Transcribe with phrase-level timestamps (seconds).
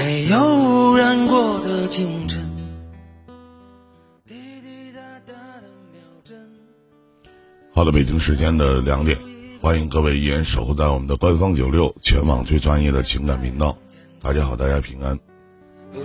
[0.00, 2.40] 没有污染过的清晨。
[4.26, 6.34] 滴滴答答的秒针。
[7.74, 9.18] 好的，北京时间的两点，
[9.60, 13.76] 欢迎各位依然守候在我们的官方九六全网最专业的情感频道。
[14.22, 15.18] 大家好，大家平安，
[15.92, 16.00] 我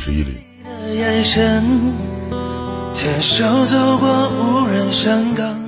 [0.00, 0.34] 是依林。
[0.96, 1.62] 眼神，
[2.92, 5.64] 牵手走过无人山岗。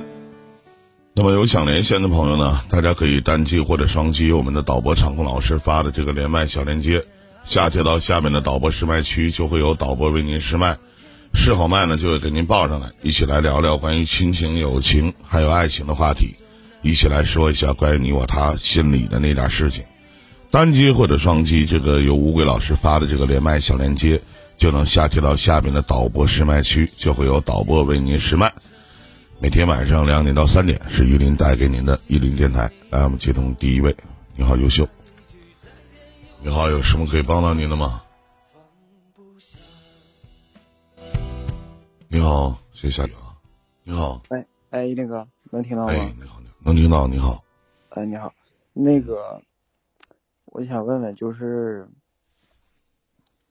[1.13, 7.01] 那么有想连线的朋友呢，大家可以单击或者双击我们的导播场控老师发的这个连麦小链接，
[7.49, 10.77] 下贴到下面的导播试麦区，就会有导播为您试麦，
[11.33, 16.35] 试好麦呢就会给您报上来，一起来聊聊关于亲情、友情还有爱情的话题，
[16.83, 19.83] 一起来说一下关于你我他心里的那点事情。
[20.51, 24.21] 单击或者双击这个由乌龟老师发的这个连麦小链接，
[24.55, 28.53] 就能下贴到下面的导播试麦区，就会有导播为您试麦。
[29.39, 32.69] 每天晚上两点到三点是玉林带给您的玉林电台。
[32.91, 33.95] 来，我们接通第一位。
[34.35, 34.87] 你好，优秀。
[36.41, 38.01] 你好，有什么可以帮到您的吗？
[42.07, 43.35] 你好，谢谢下雨啊。
[43.83, 45.91] 你好，哎哎，那个能听到吗？
[45.91, 47.07] 哎，你好，你好，能听到。
[47.07, 47.43] 你好，
[47.89, 48.33] 哎，你好，
[48.71, 49.41] 那个
[50.45, 51.85] 我想问问，就是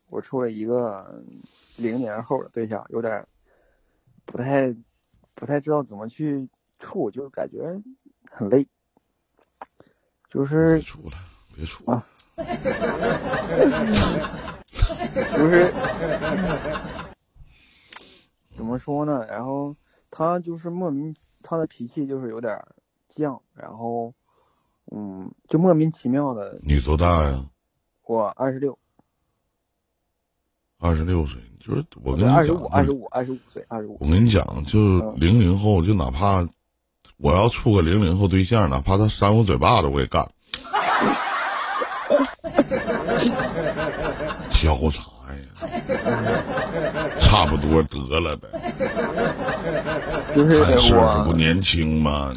[0.09, 1.23] 我处了一个
[1.77, 3.27] 零年后的对象，有点
[4.25, 4.75] 不太
[5.35, 7.81] 不太知道怎么去处，就感觉
[8.31, 8.67] 很累，
[10.31, 10.83] 就是
[11.59, 12.07] 别说啊了。
[15.33, 15.75] 就是
[18.49, 19.27] 怎么说呢？
[19.29, 19.75] 然后
[20.09, 22.65] 他就是莫名，他的脾气就是有点
[23.13, 24.15] 犟，然后
[24.93, 26.61] 嗯，就莫名其妙的。
[26.63, 27.45] 你多大呀？
[28.05, 28.79] 我二十六，
[30.79, 31.43] 二十六岁。
[31.59, 34.07] 就是我跟你讲，二十五，二十五，二十五岁，二十五我。
[34.07, 34.79] 跟你讲，就
[35.15, 36.49] 零零后，就哪怕
[37.17, 40.31] 我要处个零零后对象，哪怕他扇我嘴巴子，我也干。
[44.51, 45.39] 挑啥呀？
[47.19, 48.49] 差不多得了呗，
[50.33, 52.33] 就是看事儿不，年轻吗？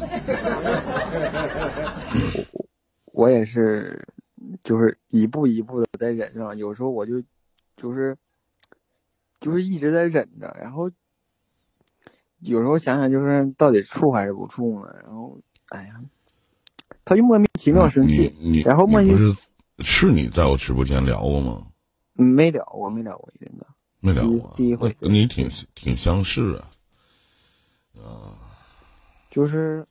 [3.12, 4.06] 我也是，
[4.64, 6.56] 就是一步一步的在忍上。
[6.56, 7.22] 有时候我就，
[7.76, 8.16] 就是，
[9.40, 10.90] 就是一直在忍着，然后
[12.40, 14.94] 有时候想想，就是到底处还是不处呢？
[15.04, 15.38] 然后，
[15.68, 16.00] 哎呀，
[17.04, 19.40] 他就莫名其妙生气，然后莫名你不
[19.78, 21.66] 是是你在我直播间聊过吗？
[22.16, 23.66] 嗯没聊过，没聊过真的。
[24.00, 26.70] 没聊过啊，第一回那你挺挺相似啊
[27.96, 28.38] 啊。
[29.30, 29.86] 就是，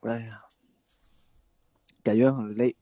[0.00, 0.42] 哎呀，
[2.02, 2.74] 感觉很累，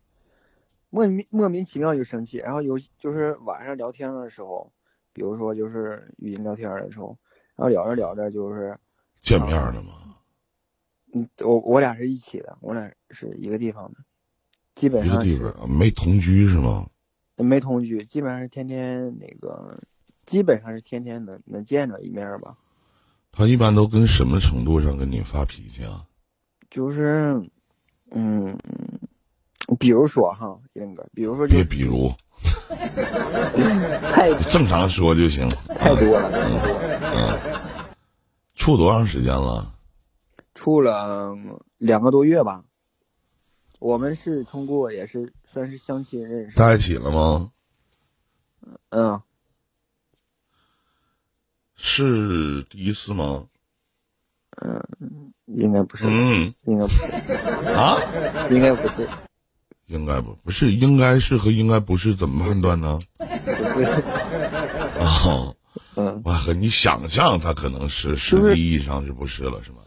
[0.88, 4.72] 莫名莫名其妙就生气，然后有就是晚上聊天的时候，
[5.12, 7.18] 比如说就是语音聊天的时候，
[7.56, 8.78] 然后聊着聊着就是，
[9.20, 10.16] 见面了吗？
[11.12, 13.98] 嗯，我我俩是一起的，我俩是一个地方的，
[14.74, 16.86] 基本一个地方啊没同居是吗？
[17.36, 19.80] 没同居，基本上是天天那个，
[20.26, 22.56] 基本上是天天能能见着一面吧，
[23.32, 26.04] 他一般都跟什么程度上跟你发脾气啊？
[26.70, 27.42] 就是，
[28.10, 28.56] 嗯，
[29.78, 32.12] 比如说哈，英哥，比如说就别比如，
[34.10, 35.48] 太 正常说就行。
[35.78, 37.00] 太多了，太多了。
[37.14, 37.94] 嗯，
[38.54, 39.74] 处多长时间了？
[40.54, 41.34] 处了
[41.78, 42.62] 两个多月吧。
[43.80, 47.50] 我们是通过也是算是相亲认识，在一起了吗？
[48.90, 49.20] 嗯，
[51.76, 53.48] 是第一次吗？
[54.62, 56.54] 嗯应该不是，嗯。
[56.64, 57.04] 应该不是，
[57.72, 57.96] 啊，
[58.50, 59.08] 应该不是，
[59.86, 62.98] 应该不不是，应该是和应该不是怎么判断呢？
[63.16, 63.24] 不
[63.70, 63.82] 是，
[65.00, 65.54] 啊，
[65.96, 69.78] 嗯，我和你想象他可能是，实际意义上是不是了，是吗？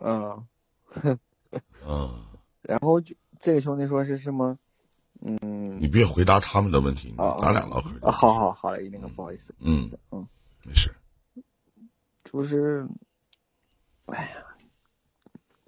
[0.00, 0.46] 嗯，
[1.86, 2.24] 嗯，
[2.62, 4.58] 然后就这个兄弟说是什么？
[5.24, 10.26] 嗯，你别回答他们的问题，啊咱俩唠嗑就啊，好好好嘞，那个不好意思，嗯，嗯，
[10.64, 10.92] 没事。
[12.24, 12.88] 就是，
[14.06, 14.44] 哎呀，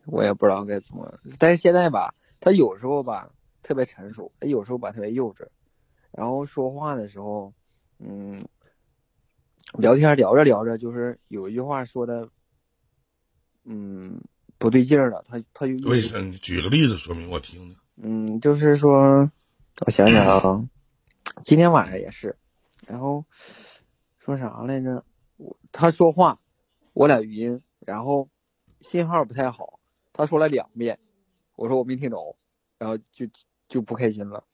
[0.07, 3.31] 我也不知道该怎么，但是现在吧，他有时候吧
[3.63, 5.47] 特别成熟，他有时候吧特别幼稚，
[6.11, 7.53] 然后说话的时候，
[7.99, 8.45] 嗯，
[9.75, 12.29] 聊天聊着聊着，就是有一句话说的，
[13.65, 14.21] 嗯，
[14.65, 16.19] 不对劲儿了，他他就为啥？
[16.21, 17.77] 你举个例子说明我听听。
[17.97, 19.31] 嗯，就是说，
[19.85, 20.67] 我想想啊，
[21.43, 22.39] 今天晚上也是，
[22.87, 23.27] 然后
[24.17, 25.05] 说啥来着？
[25.37, 26.41] 我他说话，
[26.95, 28.31] 我俩语音，然后
[28.81, 29.81] 信号不太好，
[30.15, 30.99] 他说了两遍，
[31.57, 32.35] 我说我没听着，
[32.79, 33.27] 然后就
[33.69, 34.45] 就不开心了，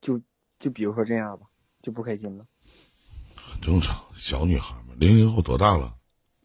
[0.00, 0.18] 就
[0.58, 1.44] 就比如说这样吧，
[1.82, 2.46] 就不开心了。
[3.36, 5.94] 很正常，小女孩嘛，零零后多大了？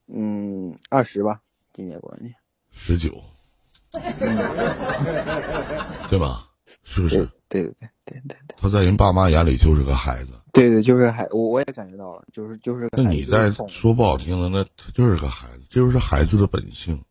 [0.08, 1.42] 嗯，二十吧，
[1.72, 2.36] 今年过年。
[2.74, 3.24] 十九，
[6.10, 6.48] 对吧？
[6.84, 7.30] 是不是？
[7.48, 10.34] 对对对对对对，他在人爸妈眼里就是个孩子。
[10.52, 12.90] 对对，就是孩，我我也感觉到了，就是就是。
[12.92, 17.04] 那你再就是宠说不好听的，那他就是个孩子，这就是孩子的本性。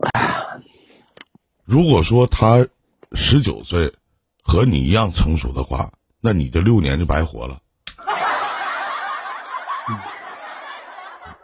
[1.64, 2.66] 如果说他
[3.12, 3.94] 十九岁
[4.42, 7.60] 和你一样成熟的话，那你这六年就白活了。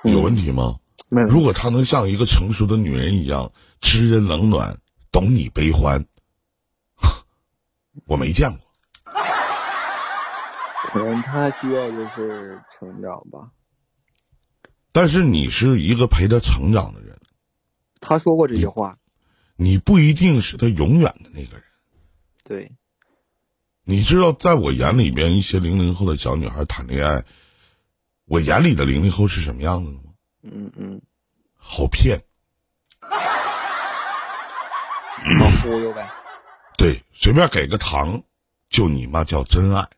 [0.04, 0.76] 嗯 有问题吗？
[1.08, 4.78] 没有如果她能像一个成熟的女人一样知人冷暖，
[5.12, 6.06] 懂你悲欢，
[8.06, 8.60] 我没见过。
[10.88, 13.50] 可能他需要就是成长吧。
[14.92, 17.20] 但是你是一个陪他成长的人，
[18.00, 18.96] 他说过这些话，
[19.56, 21.64] 你不一定是他永远的那个人。
[22.44, 22.72] 对，
[23.84, 27.24] 你知道，在我眼里边，一些零零后的小女孩谈恋爱，
[28.24, 30.05] 我眼里的零零后是什么样子的吗？
[30.52, 31.00] 嗯嗯，
[31.56, 32.22] 好骗，
[33.00, 33.10] 好
[35.62, 36.08] 忽悠呗。
[36.78, 38.22] 对，随便给个糖，
[38.68, 39.88] 就你妈叫真爱。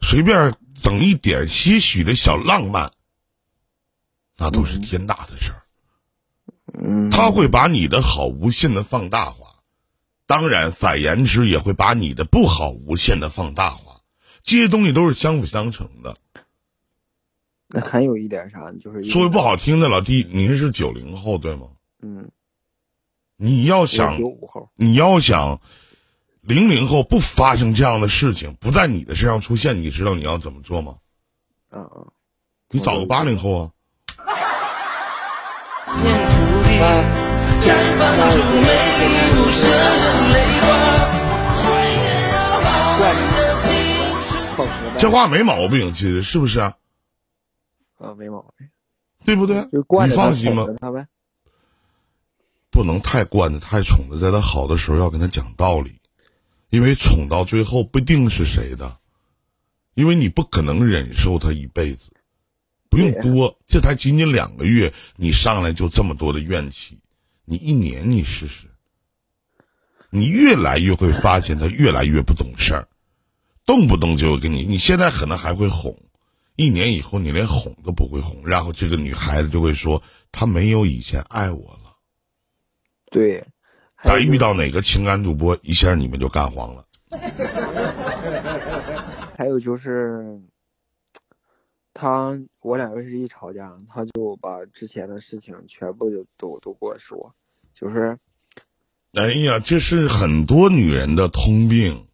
[0.00, 2.92] 随便整一点些许的小浪漫，
[4.36, 5.62] 那都是天大的事儿。
[6.74, 9.62] 嗯，他会把你的好无限的放大化，
[10.26, 14.00] 当然反言之也会把你的不好无限的放大化，
[14.42, 16.14] 这些东西都是相辅相成的。
[17.74, 21.66] 那还有一点啥，就是说句不，好听的，老弟，您是九零后对吗？
[22.00, 22.30] 嗯，
[23.36, 25.60] 你要想九五后，你要想
[26.40, 30.98] 零零后不发生这样的事情，不在你的身上出现，你知道你要怎么做吗？
[31.72, 32.06] 嗯嗯，
[32.70, 33.72] 你找个八零后啊，
[37.60, 39.04] 绽放出美丽
[39.34, 40.62] 不舍的泪光，
[45.00, 46.74] 这话没毛病，其实是不是啊？
[48.04, 48.68] 啊，没毛病，
[49.24, 49.82] 对不对就？
[49.84, 51.06] 惯你着他放心吧宠，他呗。
[52.70, 56.00] 不能太惯着、太宠着，在他好的时候要跟他讲道理，
[56.70, 58.98] 因为宠到最后不一定是谁的，
[59.94, 62.10] 因为你不可能忍受他一辈子。
[62.90, 67.00] 不用对多，这才仅仅两个月，你上来就这么多的怨气，
[67.44, 68.68] 你一年你试试，
[70.10, 72.88] 你越来越会发现他越来越不懂事儿，
[73.66, 75.96] 动不动就跟你，你现在可能还会哄，
[76.56, 81.96] 一年以后你连哄都不会哄，然后这个女孩子就会说她没有以前爱我了。
[83.10, 83.48] 对，
[84.02, 86.86] 再遇到哪个情感主播，一下你们就干黄了。
[89.36, 90.40] 还有就是，
[91.92, 97.34] 他我俩要是一吵架，他就把之前的事情全部就都都跟我说，
[97.74, 98.18] 就是
[99.12, 102.06] 哎呀，这是很多女人的通病，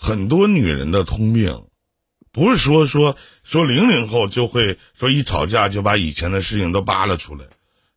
[0.00, 1.66] 很多女人的通病，
[2.30, 7.46] 不是说说说零零后就会说一吵架就把以前的事情都扒拉出来。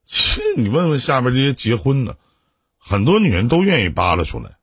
[0.03, 2.17] 其实你问问下边这些结婚的，
[2.79, 4.57] 很多女人都愿意扒拉出来。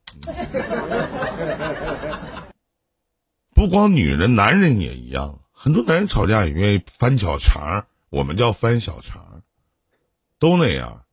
[3.54, 5.40] 不光女人，男人也一样。
[5.52, 9.42] 很多男人吵架也愿意翻小肠儿，我们叫翻小肠儿，
[10.40, 11.04] 都那样。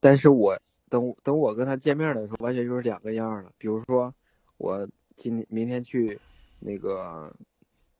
[0.00, 3.50] 但是我等等我跟他见面的时候，完全就是两个样了。
[3.58, 4.14] 比如说，
[4.56, 6.18] 我今天明天去
[6.60, 7.34] 那个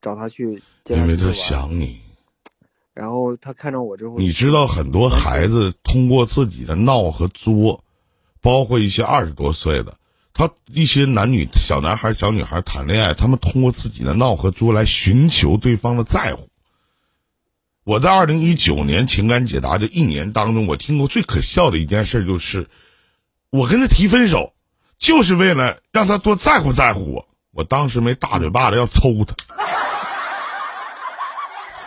[0.02, 2.00] 找他去见因为他他想你。
[2.92, 7.82] 然后他看着我之后，你知道很多孩子通过自己的闹和作，
[8.40, 9.98] 包括一些二十多岁的，
[10.32, 16.48] 他一些男女小男孩、小女孩谈恋爱，他们通过自己的闹和作来寻求对方的在乎。
[17.82, 22.68] 我在二零一九年情感解答这一年当中，我听过最可笑的一件事就是，
[23.50, 24.53] 我跟他提分手，
[25.04, 27.28] 就是为了让他多在乎在乎我。
[27.50, 29.36] 我当时没大嘴巴子要抽他。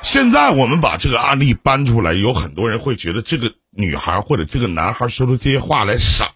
[0.04, 6.32] 现在我们把这个案例搬出来，有很多人会觉得这个女孩或者这个男孩说出这些话来傻，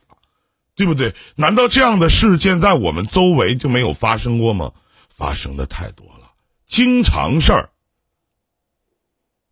[0.75, 1.13] 对不对？
[1.35, 4.71] 难道这样的事件在我们周围就没有发生过吗？
[5.07, 6.31] 发生的太多了，
[6.65, 7.69] 经常事儿，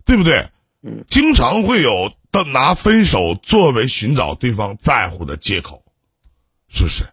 [0.03, 0.49] 对不对？
[0.81, 5.83] 嗯，经常会有的拿分手作为寻找对方在乎的借口，
[6.69, 7.03] 是不是？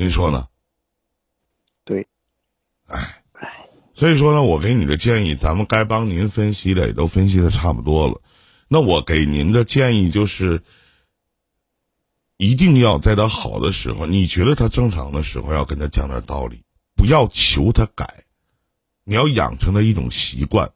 [0.00, 0.48] 您说呢？
[1.84, 2.08] 对，
[2.86, 3.22] 哎。
[3.94, 8.22] 所以说呢，我给你的建议，咱们该帮您分析的也都分析的差不多了。
[8.66, 10.62] 那我给您的建议就是，
[12.38, 16.64] 一定要在他好的时候，你觉得他正常的时候，要跟他讲点道理，
[16.94, 18.24] 不要求他改，
[19.04, 20.72] 你要养成的一种习惯。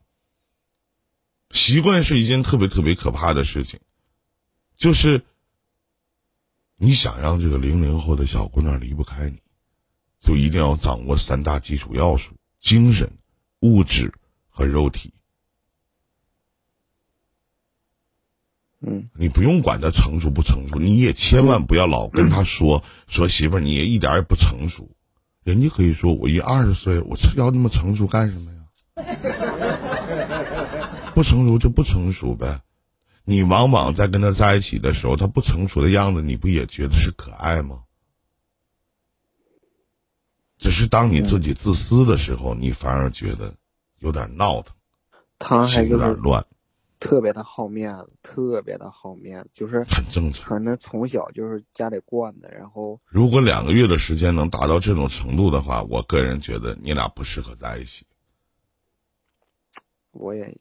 [1.50, 3.80] 习惯是一件特别特别可怕的事情，
[4.76, 5.24] 就是
[6.76, 9.38] 你想让这个零零后的小姑娘离不开你，
[10.20, 12.32] 就一定要掌握三大基础要素。
[12.60, 13.18] 精神、
[13.60, 14.12] 物质
[14.48, 15.12] 和肉体。
[18.80, 24.90] 嗯你不用管他成熟不成熟，你也千万不要老跟他说、说媳妇儿，你也一点儿也不成熟。
[25.42, 28.60] 人家可以说我一二十岁，我要那么成熟干什么呀？
[31.14, 32.60] 不成熟就不成熟呗。
[33.24, 37.84] 你往往在跟他在一起的时候，他不成熟的样子，你不也觉得是可爱吗？
[40.58, 43.54] 只是当你自己自私的时候，你反而觉得
[43.98, 44.74] 有点闹腾，
[45.10, 46.46] 心他还有点乱，
[47.00, 50.48] 特别的好面子，特别的好面子，就是很正常。
[50.48, 58.06] 可能从小就是家里惯的，然后如果两个月的时间能达到这种程度的话，我个人觉得你俩不适合在一起。
[60.12, 60.56] 我也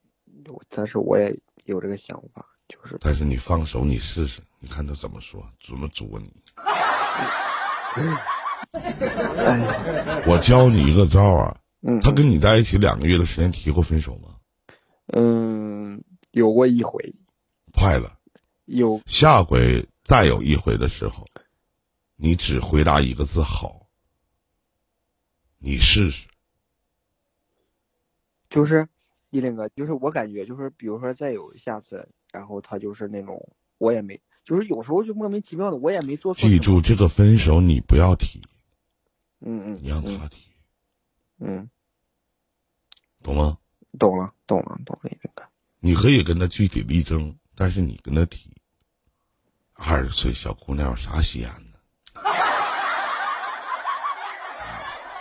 [0.46, 6.34] 有，但是我也有这个想法，就是但是你放手，你试试，你看他怎么说，怎么捉你。
[8.74, 14.36] 哎，我教你一个招儿啊，嗯，他跟你在一起两个月的时间提过分手吗？
[15.08, 17.14] 嗯有过一回，
[17.74, 18.18] 快了，
[18.66, 21.28] 有下回再有一回的时候，
[22.16, 23.86] 你只回答一个字“好”，
[25.60, 26.28] 你试试。
[28.50, 28.88] 就是
[29.30, 36.50] 一林哥，就是我感觉就是，比如说再有下次，然后他就是那种我也没，就是有时候就莫名其妙的我也没做错。
[36.50, 38.42] 记住，，这个分手你不要提，
[39.40, 40.52] 嗯嗯，你让嗯他提，
[41.40, 41.70] 嗯，
[43.22, 43.60] 懂吗？
[44.00, 45.44] 懂了懂了懂了，一林哥，
[45.80, 48.52] 你可以跟他据理力争，但是你跟他提，
[49.74, 51.80] 二十岁小姑娘有啥稀罕的？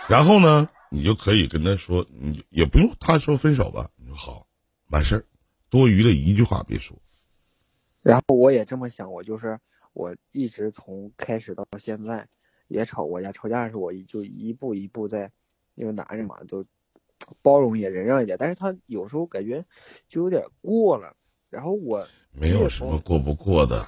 [0.09, 4.47] 然后呢，你就可以跟他说，你也不用他说分手吧，你说好，
[4.89, 5.25] 完事儿，
[5.73, 6.95] 多余的一句话别说。
[8.03, 9.59] 然后我也这么想，我就是
[9.93, 12.27] 我一直从开始到现在
[12.67, 15.31] 也吵过架，吵架的时候我就一步一步在，
[15.73, 16.63] 因为男人嘛都
[17.41, 19.65] 包容一点、忍让一点，但是他有时候感觉
[20.07, 21.15] 就有点过了，
[21.49, 23.83] 然后我没有什么过不过的，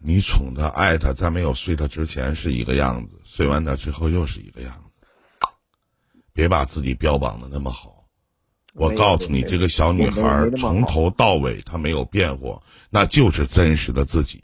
[0.00, 5.06] 你宠他、爱他，在没有睡他之前是一个样子，睡完他之后又是一个样子。
[6.32, 7.99] 别把自己标榜的那么好。
[8.74, 14.42] 我告诉你，这个小女孩从头到尾她没有变过，那就是真实的自己。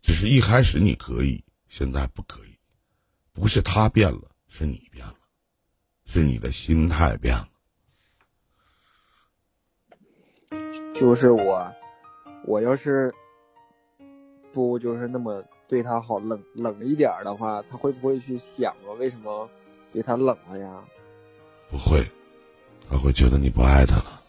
[0.00, 2.56] 只是一开始你可以，现在不可以。
[3.32, 5.14] 不是她变了，是你变了，
[6.06, 7.48] 是你的心态变了。
[10.94, 11.72] 就是我，
[12.44, 13.14] 我要是
[14.52, 18.92] 不就是那么对她好冷冷一点儿的话，她会不会去想啊？
[18.98, 19.48] 为什么
[19.92, 20.82] 对他冷了呀？
[21.70, 22.04] 不会，
[22.90, 24.20] 他会觉得你不爱他了。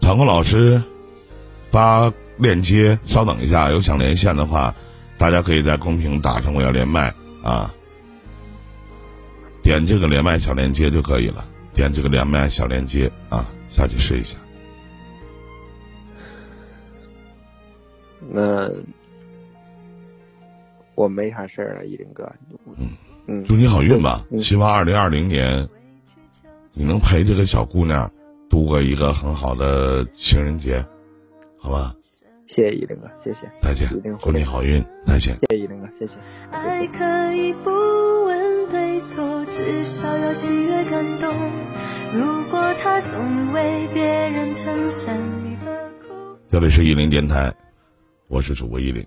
[0.00, 0.82] 场控老师
[1.70, 4.74] 发链接，稍等一下，有想连线的话，
[5.16, 7.74] 大家可以在公屏打上“我要连麦”啊，
[9.62, 11.44] 点这个连麦小链接就可以了，
[11.74, 14.36] 点这个连麦小链接啊，下去试一下。
[18.30, 18.70] 那
[20.94, 22.30] 我没啥事儿了，一林哥。
[22.76, 22.88] 嗯
[23.26, 24.24] 嗯祝你好运吧！
[24.30, 25.68] 嗯希望二零二零年
[26.78, 28.08] 你能陪这个小姑娘
[28.48, 30.86] 度过一个很好的情人节，
[31.58, 31.92] 好吧？
[32.46, 33.88] 谢谢依林哥，谢谢，再见
[34.20, 35.36] 祝你好运，再见。
[35.40, 36.18] 谢谢依林哥，谢谢。
[36.52, 37.70] 爱可以不
[38.26, 41.34] 问对错，至少要喜悦感动。
[42.14, 45.72] 如果他总为别人撑伞，你何
[46.06, 46.38] 苦？
[46.48, 47.52] 这里是一零电台，
[48.28, 49.04] 我是主播一零。